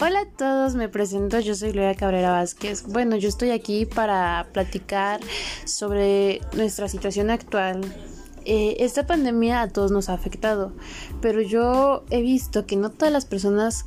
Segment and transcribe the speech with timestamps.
[0.00, 2.84] Hola a todos, me presento, yo soy Gloria Cabrera Vázquez.
[2.86, 5.18] Bueno, yo estoy aquí para platicar
[5.64, 7.80] sobre nuestra situación actual.
[8.44, 10.72] Eh, esta pandemia a todos nos ha afectado,
[11.20, 13.86] pero yo he visto que no todas las personas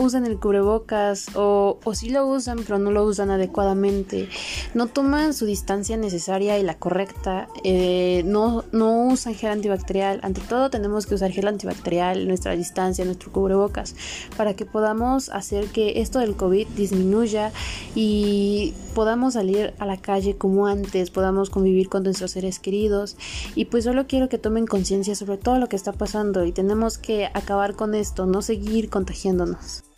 [0.00, 4.28] usan el cubrebocas o, o sí lo usan pero no lo usan adecuadamente,
[4.74, 10.40] no toman su distancia necesaria y la correcta, eh, no, no usan gel antibacterial, ante
[10.40, 13.94] todo tenemos que usar gel antibacterial, nuestra distancia, nuestro cubrebocas,
[14.36, 17.52] para que podamos hacer que esto del COVID disminuya
[17.94, 23.16] y podamos salir a la calle como antes, podamos convivir con nuestros seres queridos.
[23.54, 26.98] Y pues solo quiero que tomen conciencia sobre todo lo que está pasando y tenemos
[26.98, 29.89] que acabar con esto, no seguir contagiándonos.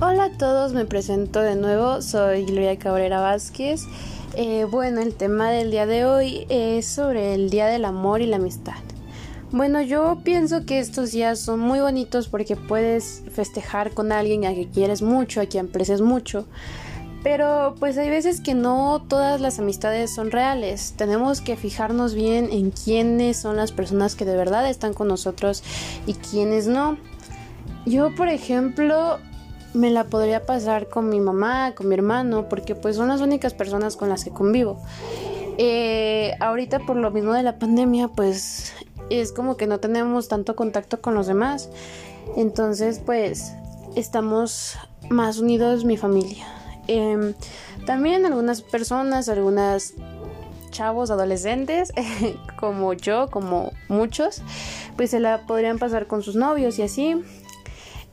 [0.00, 3.82] Hola a todos, me presento de nuevo, soy Gloria Cabrera Vázquez.
[4.36, 8.26] Eh, bueno, el tema del día de hoy es sobre el Día del Amor y
[8.26, 8.76] la Amistad.
[9.50, 14.54] Bueno, yo pienso que estos días son muy bonitos porque puedes festejar con alguien a
[14.54, 16.46] quien quieres mucho, a quien aprecias mucho.
[17.24, 20.94] Pero pues hay veces que no todas las amistades son reales.
[20.96, 25.64] Tenemos que fijarnos bien en quiénes son las personas que de verdad están con nosotros
[26.06, 26.96] y quiénes no.
[27.84, 29.18] Yo, por ejemplo,
[29.74, 33.54] me la podría pasar con mi mamá, con mi hermano, porque pues son las únicas
[33.54, 34.80] personas con las que convivo.
[35.58, 38.72] Eh, ahorita por lo mismo de la pandemia, pues
[39.10, 41.68] es como que no tenemos tanto contacto con los demás.
[42.36, 43.52] Entonces, pues
[43.96, 44.76] estamos
[45.08, 46.46] más unidos mi familia.
[46.86, 47.34] Em,
[47.86, 49.94] también algunas personas, algunas
[50.70, 51.92] chavos, adolescentes,
[52.58, 54.42] como yo, como muchos,
[54.96, 57.22] pues se la podrían pasar con sus novios y así.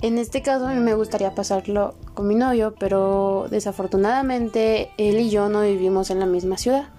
[0.05, 5.31] En este caso a mí me gustaría pasarlo con mi novio, pero desafortunadamente él y
[5.31, 6.89] yo no vivimos en la misma ciudad.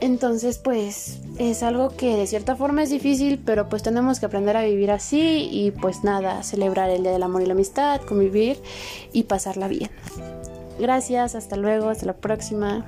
[0.00, 4.56] Entonces pues es algo que de cierta forma es difícil, pero pues tenemos que aprender
[4.56, 8.60] a vivir así y pues nada, celebrar el Día del Amor y la Amistad, convivir
[9.12, 9.92] y pasarla bien.
[10.80, 12.84] Gracias, hasta luego, hasta la próxima.